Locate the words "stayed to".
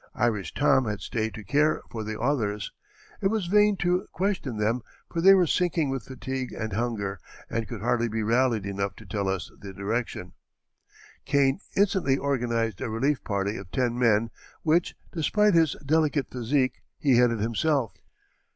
0.99-1.43